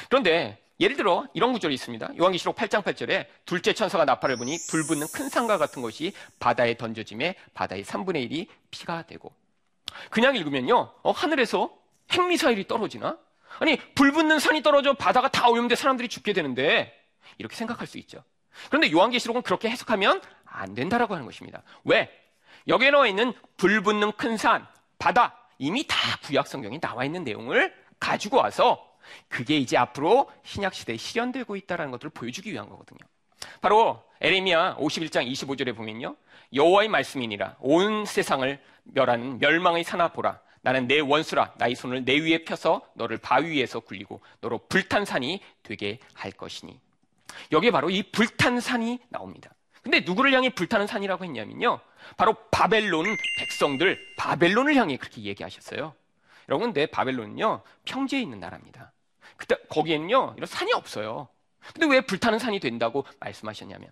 [0.10, 2.12] 그런데 예를 들어 이런 구절이 있습니다.
[2.18, 7.36] 요한계시록 8장 8절에 둘째 천사가 나팔을 보니 불 붙는 큰 상과 같은 것이 바다에 던져짐에
[7.54, 9.34] 바다의 3분의 1이 피가 되고
[10.10, 10.94] 그냥 읽으면요.
[11.04, 11.76] 어, 하늘에서
[12.12, 13.18] 핵미사일이 떨어지나?
[13.60, 16.96] 아니 불 붙는 산이 떨어져 바다가 다 오염돼 사람들이 죽게 되는데
[17.38, 18.24] 이렇게 생각할 수 있죠.
[18.70, 21.64] 그런데 요한계시록은 그렇게 해석하면 안 된다라고 하는 것입니다.
[21.84, 22.10] 왜?
[22.68, 24.66] 여기에 나와 있는 불 붙는 큰 산,
[24.98, 28.90] 바다 이미 다 구약 성경에 나와 있는 내용을 가지고 와서
[29.28, 33.00] 그게 이제 앞으로 신약 시대에 실현되고 있다는 것들을 보여주기 위한 거거든요.
[33.62, 36.16] 바로 에레미야 51장 25절에 보면요.
[36.54, 42.44] 여호와의 말씀이니라 온 세상을 멸하는 멸망의 사나 보라 나는 내 원수라 나의 손을 내 위에
[42.44, 46.80] 펴서 너를 바위 위에서 굴리고 너로 불탄 산이 되게 할 것이니
[47.52, 49.52] 여기에 바로 이 불탄 산이 나옵니다.
[49.82, 51.80] 근데 누구를 향해 불타는 산이라고 했냐면요.
[52.18, 53.06] 바로 바벨론
[53.38, 55.94] 백성들 바벨론을 향해 그렇게 얘기하셨어요.
[56.48, 58.92] 여러분, 내 바벨론은요 평지에 있는 나라입니다.
[59.38, 61.28] 그때 거기에는요 이런 산이 없어요.
[61.74, 63.92] 근데 왜 불타는 산이 된다고 말씀하셨냐면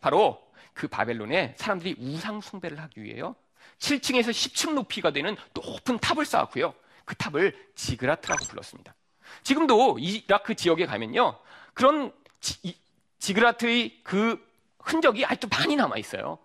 [0.00, 3.34] 바로 그 바벨론에 사람들이 우상 숭배를 하기 위해요.
[3.78, 6.74] 7층에서 10층 높이가 되는 높은 탑을 쌓았고요.
[7.04, 8.94] 그 탑을 지그라트라고 불렀습니다.
[9.42, 11.38] 지금도 이라크 지역에 가면요.
[11.74, 12.76] 그런 지,
[13.18, 14.44] 지그라트의 그
[14.78, 16.38] 흔적이 아직도 많이 남아 있어요.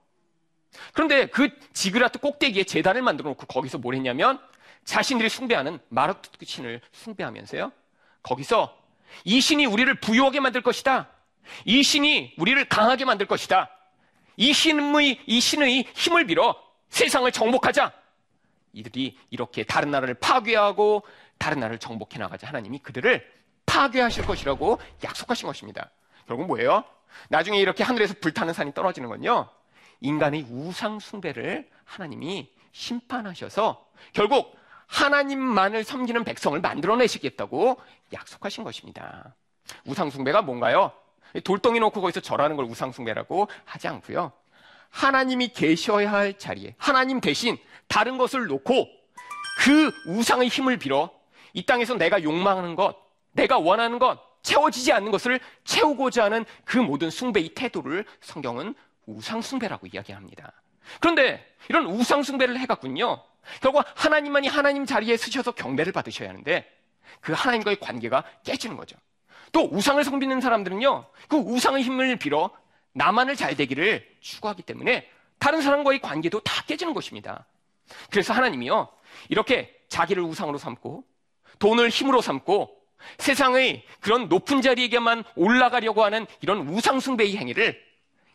[0.94, 4.40] 그런데 그 지그라트 꼭대기에 재단을 만들어 놓고 거기서 뭘 했냐면
[4.86, 7.72] 자신들이 숭배하는 마르투 신을 숭배하면서요.
[8.24, 8.78] 거기서
[9.24, 11.10] 이 신이 우리를 부유하게 만들 것이다.
[11.66, 13.70] 이 신이 우리를 강하게 만들 것이다.
[14.38, 16.56] 이 신의, 이 신의 힘을 빌어
[16.90, 17.92] 세상을 정복하자.
[18.74, 21.04] 이들이 이렇게 다른 나라를 파괴하고
[21.38, 22.48] 다른 나라를 정복해 나가자.
[22.48, 23.30] 하나님이 그들을
[23.66, 25.90] 파괴하실 것이라고 약속하신 것입니다.
[26.28, 26.84] 결국 뭐예요?
[27.30, 29.50] 나중에 이렇게 하늘에서 불타는 산이 떨어지는 건요.
[30.02, 34.56] 인간의 우상 숭배를 하나님이 심판하셔서 결국
[34.88, 37.80] 하나님만을 섬기는 백성을 만들어내시겠다고
[38.12, 39.36] 약속하신 것입니다.
[39.86, 40.92] 우상숭배가 뭔가요?
[41.46, 44.34] 돌덩이 놓고 거기서 절하는 걸 우상숭배라고 하지 않고요.
[44.90, 48.88] 하나님이 계셔야 할 자리에 하나님 대신 다른 것을 놓고
[49.60, 51.10] 그 우상의 힘을 빌어
[51.54, 52.98] 이 땅에서 내가 욕망하는 것,
[53.32, 60.52] 내가 원하는 것, 채워지지 않는 것을 채우고자 하는 그 모든 숭배의 태도를 성경은 우상숭배라고 이야기합니다.
[61.00, 63.24] 그런데 이런 우상숭배를 해갖군요.
[63.62, 66.70] 결국 하나님만이 하나님 자리에 서셔서 경배를 받으셔야 하는데
[67.20, 68.98] 그 하나님과의 관계가 깨지는 거죠.
[69.52, 72.52] 또 우상을 섬기는 사람들은요, 그 우상의 힘을 빌어
[72.94, 75.10] 나만을 잘 되기를 추구하기 때문에
[75.40, 77.46] 다른 사람과의 관계도 다 깨지는 것입니다.
[78.10, 78.90] 그래서 하나님이요,
[79.30, 81.04] 이렇게 자기를 우상으로 삼고
[81.60, 82.78] 돈을 힘으로 삼고
[83.18, 87.82] 세상의 그런 높은 자리에게만 올라가려고 하는 이런 우상숭배의 행위를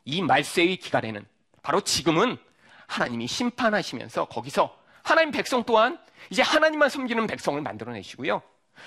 [0.07, 1.27] 이 말세의 기간에는
[1.62, 2.38] 바로 지금은
[2.87, 5.99] 하나님이 심판하시면서 거기서 하나님 백성 또한
[6.31, 8.40] 이제 하나님만 섬기는 백성을 만들어내시고요.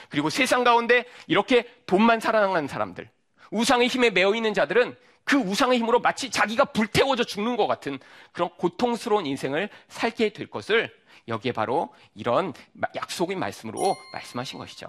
[0.09, 3.09] 그리고 세상 가운데 이렇게 돈만 사랑하는 사람들,
[3.51, 7.99] 우상의 힘에 매여 있는 자들은 그 우상의 힘으로 마치 자기가 불태워져 죽는 것 같은
[8.31, 10.91] 그런 고통스러운 인생을 살게 될 것을
[11.27, 12.53] 여기에 바로 이런
[12.95, 14.87] 약속의 말씀으로 말씀하신 것이죠.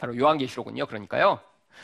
[0.00, 0.86] 바로 요한계시록은요.
[0.86, 1.40] 그러니까요.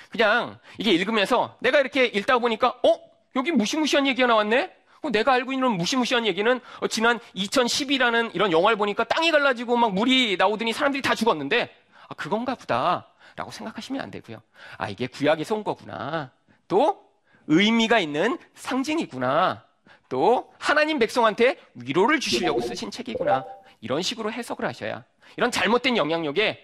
[0.09, 3.14] 그냥 이게 읽으면서 내가 이렇게 읽다 보니까 어?
[3.37, 4.73] 여기 무시무시한 얘기가 나왔네?
[5.03, 9.93] 어, 내가 알고 있는 무시무시한 얘기는 어, 지난 2010이라는 이런 영화를 보니까 땅이 갈라지고 막
[9.93, 11.75] 물이 나오더니 사람들이 다 죽었는데
[12.09, 14.41] 아, 그건가 보다 라고 생각하시면 안 되고요.
[14.79, 16.31] 아 이게 구약에서 온 거구나.
[16.69, 17.05] 또
[17.49, 19.65] 의미가 있는 상징이구나.
[20.09, 23.45] 또 하나님 백성한테 위로를 주시려고 쓰신 책이구나.
[23.81, 25.05] 이런 식으로 해석을 하셔야
[25.37, 26.59] 이런 잘못된 영향력에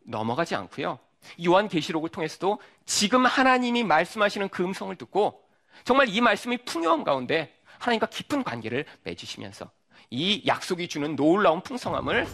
[0.00, 0.98] 넘어가지 않고요.
[1.46, 5.47] 요한 계시록을 통해서도 지금 하나님이 말씀하시는 그 음성을 듣고
[5.84, 9.70] 정말 이 말씀이 풍요함 가운데 하나님과 깊은 관계를 맺으시면서
[10.10, 12.26] 이 약속이 주는 놀라운 풍성함을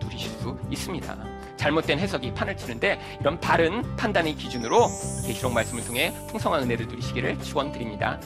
[0.00, 1.56] 누리실 수 있습니다.
[1.56, 4.88] 잘못된 해석이 판을 치는데 이런 바른 판단의 기준으로
[5.26, 8.20] 계시록 말씀을 통해 풍성한 은혜를 누리시기를 축원드립니다.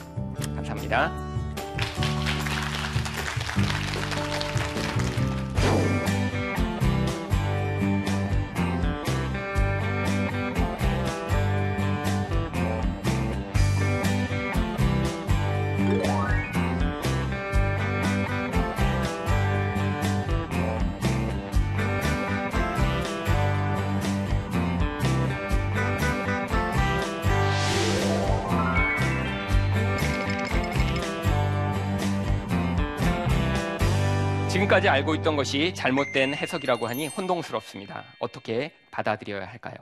[0.55, 1.28] 감사합니다.
[34.79, 38.03] 지금까지 알고 있던 것이 잘못된 해석이라고 하니 혼동스럽습니다.
[38.19, 39.75] 어떻게 받아들여야 할까요?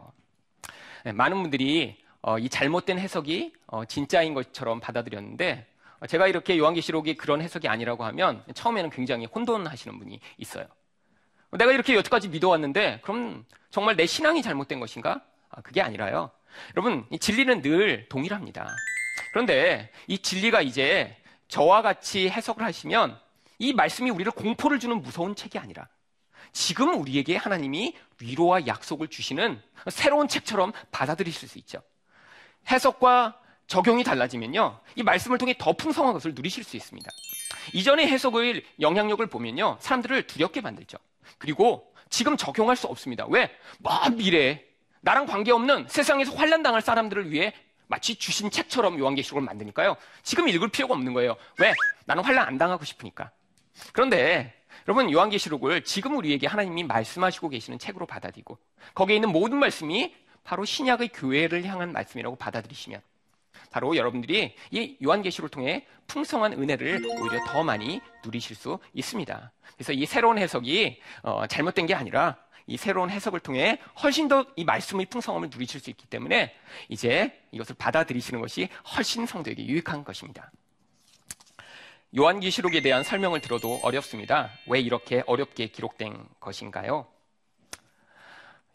[1.03, 5.67] 네, 많은 분들이 어, 이 잘못된 해석이 어, 진짜인 것처럼 받아들였는데
[5.99, 10.65] 어, 제가 이렇게 요한계시록이 그런 해석이 아니라고 하면 처음에는 굉장히 혼돈하시는 분이 있어요.
[11.51, 15.21] 내가 이렇게 여태까지 믿어왔는데 그럼 정말 내 신앙이 잘못된 것인가?
[15.49, 16.31] 아, 그게 아니라요.
[16.75, 18.67] 여러분, 이 진리는 늘 동일합니다.
[19.31, 21.15] 그런데 이 진리가 이제
[21.47, 23.26] 저와 같이 해석을 하시면
[23.59, 25.87] 이 말씀이 우리를 공포를 주는 무서운 책이 아니라
[26.53, 31.81] 지금 우리에게 하나님이 위로와 약속을 주시는 새로운 책처럼 받아들이실 수 있죠.
[32.69, 34.79] 해석과 적용이 달라지면요.
[34.95, 37.09] 이 말씀을 통해 더 풍성한 것을 누리실 수 있습니다.
[37.73, 39.77] 이전의 해석의 영향력을 보면요.
[39.79, 40.97] 사람들을 두렵게 만들죠.
[41.37, 43.25] 그리고 지금 적용할 수 없습니다.
[43.27, 43.51] 왜?
[43.79, 44.65] 먼 미래에
[45.01, 47.53] 나랑 관계없는 세상에서 환란당할 사람들을 위해
[47.87, 49.95] 마치 주신 책처럼 요한계시록을 만드니까요.
[50.23, 51.35] 지금 읽을 필요가 없는 거예요.
[51.59, 51.73] 왜?
[52.05, 53.31] 나는 환란 안 당하고 싶으니까.
[53.93, 54.53] 그런데
[54.87, 58.57] 여러분 요한계시록을 지금 우리에게 하나님이 말씀하시고 계시는 책으로 받아들이고
[58.93, 63.01] 거기에 있는 모든 말씀이 바로 신약의 교회를 향한 말씀이라고 받아들이시면
[63.69, 69.51] 바로 여러분들이 이 요한계시록을 통해 풍성한 은혜를 오히려 더 많이 누리실 수 있습니다.
[69.75, 74.63] 그래서 이 새로운 해석이 어, 잘못된 게 아니라 이 새로운 해석을 통해 훨씬 더 이
[74.63, 76.53] 말씀의 풍성함을 누리실 수 있기 때문에
[76.89, 80.51] 이제 이것을 받아들이시는 것이 훨씬 성도에게 유익한 것입니다.
[82.15, 84.51] 요한계시록에 대한 설명을 들어도 어렵습니다.
[84.67, 87.07] 왜 이렇게 어렵게 기록된 것인가요?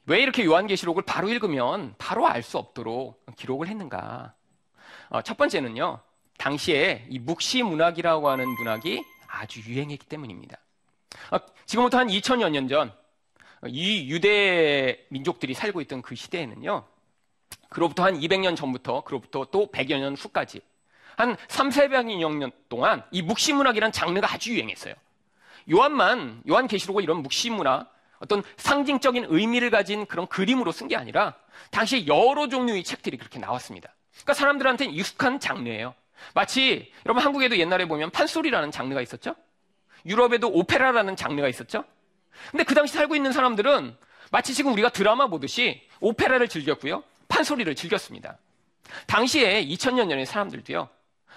[0.05, 4.35] 왜 이렇게 요한계시록을 바로 읽으면 바로 알 수 없도록 기록을 했는가?
[5.09, 6.01] 어, 첫 번째는요,
[6.39, 10.59] 당시에 이 묵시 문학이라고 하는 문학이 아주 유행했기 때문입니다.
[11.31, 12.93] 어, 지금부터 한 2000여 년 전,
[13.69, 16.85] 이 유대 민족들이 살고 있던 그 시대에는요,
[17.69, 20.61] 그로부터 한 200년 전부터, 그로부터 또 100여 년 후까지
[21.17, 24.95] 한 3, 400여 년 동안 이 묵시문학이라는 장르가 아주 유행했어요.
[25.71, 31.35] 요한만, 요한 계시록을 이런 묵시문학, 어떤 상징적인 의미를 가진 그런 그림으로 쓴 게 아니라
[31.71, 33.93] 당시에 여러 종류의 책들이 그렇게 나왔습니다.
[34.13, 35.95] 그러니까 사람들한테 익숙한 장르예요.
[36.35, 39.35] 마치 여러분 한국에도 옛날에 보면 판소리라는 장르가 있었죠?
[40.07, 41.85] 유럽에도 오페라라는 장르가 있었죠?
[42.51, 43.97] 근데 그 당시 살고 있는 사람들은
[44.31, 47.03] 마치 지금 우리가 드라마 보듯이 오페라를 즐겼고요.
[47.29, 48.39] 판소리를 즐겼습니다.
[49.07, 50.89] 당시에 2000년 전의 사람들도요.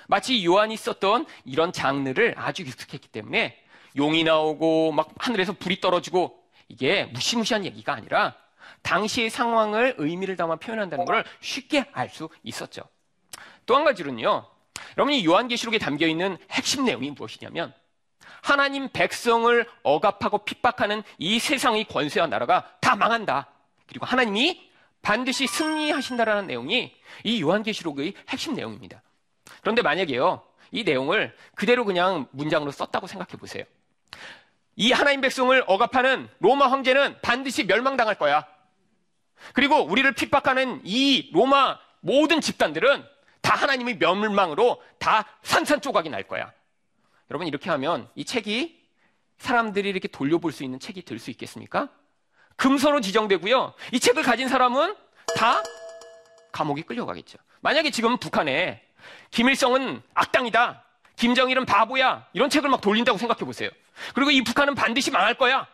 [0.07, 3.57] 마치 요한이 썼던 이런 장르를 아주 익숙했기 때문에
[3.97, 6.37] 용이 나오고 막 하늘에서 불이 떨어지고
[6.67, 8.35] 이게 무시무시한 얘기가 아니라
[8.81, 12.83] 당시의 상황을 의미를 담아 표현한다는 걸 쉽게 알 수 있었죠.
[13.65, 14.45] 또 한 가지로는요.
[14.97, 17.73] 여러분이 요한계시록에 담겨 있는 핵심 내용이 무엇이냐면
[18.41, 23.47] 하나님 백성을 억압하고 핍박하는 이 세상의 권세와 나라가 다 망한다.
[23.87, 24.69] 그리고 하나님이
[25.01, 29.01] 반드시 승리하신다라는 내용이 이 요한계시록의 핵심 내용입니다.
[29.65, 33.63] 그런데 만약에요, 이 내용을 그대로 그냥 문장으로 썼다고 생각해 보세요.
[34.75, 38.45] 이 하나님 백성을 억압하는 로마 황제는 반드시 멸망당할 거야.
[39.53, 43.03] 그리고 우리를 핍박하는 이 로마 모든 집단들은
[43.41, 46.53] 다 하나님의 멸망으로 다 산산조각이 날 거야.
[47.31, 48.79] 여러분 이렇게 하면 이 책이
[49.39, 51.89] 사람들이 이렇게 돌려볼 수 있는 책이 될 수 있겠습니까?
[52.55, 53.73] 금서로 지정되고요.
[53.93, 54.95] 이 책을 가진 사람은
[55.35, 55.63] 다
[56.51, 57.39] 감옥에 끌려가겠죠.
[57.61, 58.84] 만약에 지금 북한에
[59.31, 60.83] 김일성은 악당이다.
[61.15, 62.27] 김정일은 바보야.
[62.33, 63.69] 이런 책을 막 돌린다고 생각해 보세요.
[64.13, 65.67] 그리고 이 북한은 반드시 망할 거야.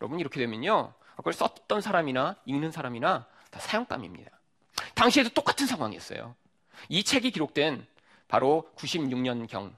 [0.00, 0.92] 여러분 이렇게 되면요.
[1.16, 4.30] 그걸 썼던 사람이나 읽는 사람이나 다 사형감입니다.
[4.94, 6.34] 당시에도 똑같은 상황이었어요.
[6.88, 7.86] 이 책이 기록된
[8.28, 9.72] 바로 96년경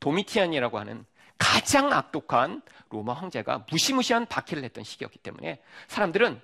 [0.00, 1.06] 도미티안이라고 하는
[1.38, 6.40] 가장 악독한 로마 황제가 무시무시한 박해를 했던 시기였기 때문에 사람들은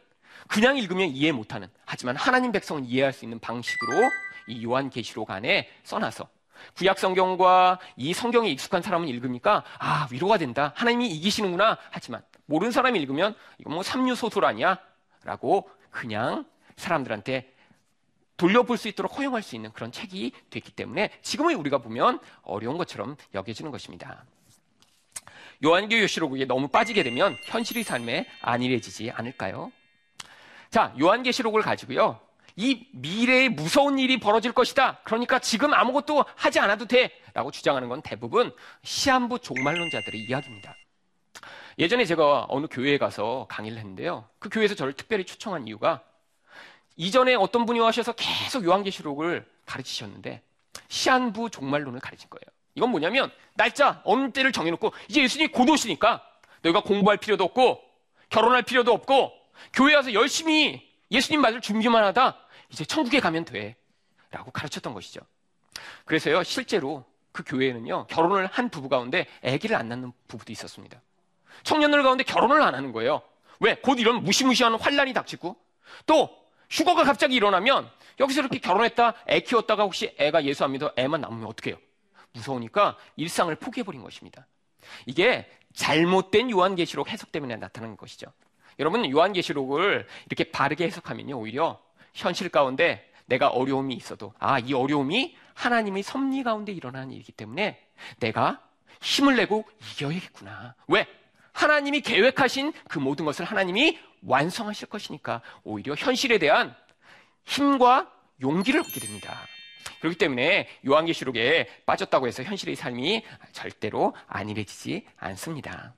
[0.48, 4.10] 그냥 읽으면 이해 못하는 하지만 하나님 백성은 이해할 수 있는 방식으로
[4.48, 6.28] 이 요한계시록 안에 써놔서
[6.74, 12.98] 구약 성경과 이 성경에 익숙한 사람은 읽으니까 아 위로가 된다 하나님이 이기시는구나 하지만 모르는 사람이
[13.00, 14.78] 읽으면 이건 뭐 삼류 소설 아니야
[15.24, 17.52] 라고 그냥 사람들한테
[18.36, 23.16] 돌려볼 수 있도록 허용할 수 있는 그런 책이 됐기 때문에 지금의 우리가 보면 어려운 것처럼
[23.34, 24.24] 여겨지는 것입니다.
[25.64, 29.72] 요한계시록에 너무 빠지게 되면 현실의 삶에 안일해지지 않을까요?
[30.70, 32.20] 자, 요한계시록을 가지고요.
[32.60, 34.98] 이 미래에 무서운 일이 벌어질 것이다.
[35.04, 37.12] 그러니까 지금 아무것도 하지 않아도 돼.
[37.32, 40.74] 라고 주장하는 건 대부분 시한부 종말론자들의 이야기입니다.
[41.78, 44.28] 예전에 제가 어느 교회에 가서 강의를 했는데요.
[44.40, 46.02] 그 교회에서 저를 특별히 초청한 이유가
[46.96, 50.42] 이전에 어떤 분이 와셔서 계속 요한계시록을 가르치셨는데
[50.88, 52.42] 시한부 종말론을 가르친 거예요.
[52.74, 56.24] 이건 뭐냐면 날짜 어느 때를 정해놓고 이제 예수님이 곧 오시니까
[56.62, 57.80] 너희가 공부할 필요도 없고
[58.30, 59.32] 결혼할 필요도 없고
[59.72, 63.76] 교회 와서 열심히 예수님 맞을 준비만 하다 이제 천국에 가면 돼
[64.30, 65.20] 라고 가르쳤던 것이죠.
[66.04, 71.00] 그래서요 실제로 그 교회에는요 결혼을 한 부부 가운데 아기를 안 낳는 부부도 있었습니다.
[71.62, 73.22] 청년들 가운데 결혼을 안 하는 거예요.
[73.60, 73.74] 왜?
[73.76, 75.56] 곧 이런 무시무시한 환란이 닥치고
[76.06, 76.36] 또
[76.70, 81.46] 휴거가 갑자기 일어나면 여기서 이렇게 결혼했다 애 키웠다가 혹시 애가 예수 안 믿어 애만 남으면
[81.48, 81.78] 어떡해요?
[82.32, 84.46] 무서우니까 일상을 포기해버린 것입니다.
[85.06, 88.32] 이게 잘못된 요한계시록 해석 때문에 나타나는 것이죠.
[88.78, 91.80] 여러분 요한계시록을 이렇게 바르게 해석하면요 오히려
[92.18, 97.80] 현실 가운데 내가 어려움이 있어도 아 이 어려움이 하나님의 섭리 가운데 일어나는 일이기 때문에
[98.20, 98.60] 내가
[99.00, 100.74] 힘을 내고 이겨야겠구나.
[100.88, 101.06] 왜?
[101.52, 106.74] 하나님이 계획하신 그 모든 것을 하나님이 완성하실 것이니까 오히려 현실에 대한
[107.44, 109.36] 힘과 용기를 얻게 됩니다.
[110.00, 115.94] 그렇기 때문에 요한계시록에 빠졌다고 해서 현실의 삶이 절대로 안일해지지 않습니다.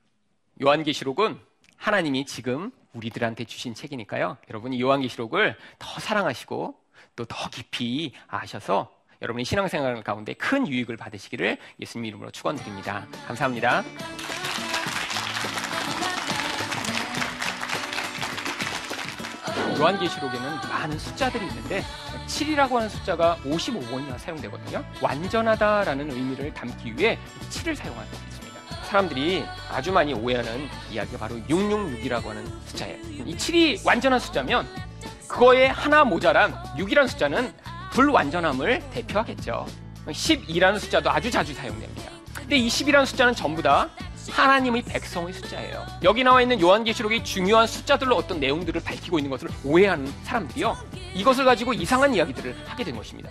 [0.63, 1.39] 요한계시록은
[1.77, 4.37] 하나님이 지금 우리들한테 주신 책이니까요.
[4.49, 6.75] 여러분이 요한계시록을 더 사랑하시고
[7.17, 8.91] 또 더 깊이 아셔서
[9.23, 13.07] 여러분의 신앙생활 가운데 큰 유익을 받으시기를 예수님 이름으로 축원드립니다.
[13.27, 13.83] 감사합니다.
[19.79, 21.83] 요한계시록에는 많은 숫자들이 있는데
[22.27, 24.85] 7이라고 하는 숫자가 55번이나 사용되거든요.
[25.01, 27.19] 완전하다라는 의미를 담기 위해
[27.51, 28.40] 7을 사용하는 겁니다.
[28.91, 32.97] 사람들이 아주 많이 오해하는 이야기가 바로 666이라고 하는 숫자예요.
[33.25, 34.67] 이 7이 완전한 숫자면
[35.29, 37.53] 그거에 하나 모자란 6이라는 숫자는
[37.93, 39.65] 불완전함을 대표하겠죠.
[40.07, 42.11] 12라는 숫자도 아주 자주 사용됩니다.
[42.35, 43.89] 근데 이 10이라는 숫자는 전부 다
[44.29, 45.87] 하나님의 백성의 숫자예요.
[46.03, 50.77] 여기 나와 있는 요한계시록의 중요한 숫자들로 어떤 내용들을 밝히고 있는 것을 오해하는 사람들이요.
[51.15, 53.31] 이것을 가지고 이상한 이야기들을 하게 된 것입니다.